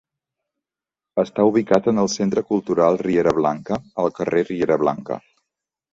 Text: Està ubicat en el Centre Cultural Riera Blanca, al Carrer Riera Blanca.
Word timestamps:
Està 1.23 1.45
ubicat 1.49 1.89
en 1.93 2.03
el 2.03 2.09
Centre 2.15 2.43
Cultural 2.53 2.99
Riera 3.03 3.35
Blanca, 3.41 3.81
al 4.05 4.13
Carrer 4.21 4.43
Riera 4.49 4.79
Blanca. 4.87 5.21